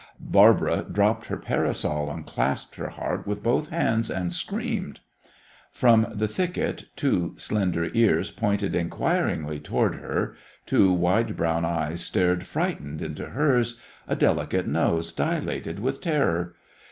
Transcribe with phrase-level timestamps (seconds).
[0.33, 4.99] Barbara dropped her parasol, and clasped her heart with both hands, and screamed.
[5.71, 10.33] From the thicket two slender ears pointed inquiringly toward her,
[10.65, 16.55] two wide brown eyes stared frightened into hers, a delicate nose dilated with terror.